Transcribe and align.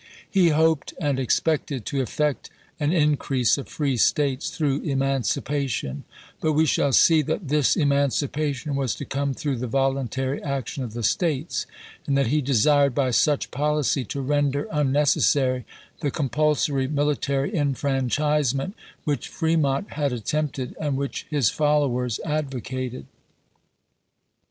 He 0.27 0.49
hoped 0.49 0.95
and 0.99 1.19
ex 1.19 1.39
pected 1.39 1.83
to 1.85 2.01
effect 2.01 2.49
an 2.79 2.91
"increase 2.91 3.55
of 3.59 3.67
free 3.67 3.97
States" 3.97 4.49
through 4.49 4.81
emancipation; 4.81 6.05
but 6.39 6.53
we 6.53 6.65
shall 6.65 6.91
see 6.91 7.21
that 7.21 7.49
this 7.49 7.75
emancipation 7.75 8.75
was 8.75 8.95
to 8.95 9.05
come 9.05 9.35
through 9.35 9.57
the 9.57 9.67
voluntary 9.67 10.41
action 10.41 10.83
of 10.83 10.93
the 10.93 11.03
States, 11.03 11.67
and 12.07 12.17
that 12.17 12.25
he 12.33 12.41
desired 12.41 12.95
by 12.95 13.11
such 13.11 13.51
policy 13.51 14.03
to 14.05 14.21
render 14.21 14.67
unnecessary 14.71 15.65
the 15.99 16.09
compulsory 16.09 16.87
mili 16.87 17.19
tary 17.19 17.55
enfranchisement 17.55 18.73
which 19.03 19.27
Fremont 19.27 19.91
had 19.91 20.11
attempted 20.11 20.75
and 20.79 20.97
which 20.97 21.27
his 21.29 21.51
followers 21.51 22.19
advocated. 22.25 23.05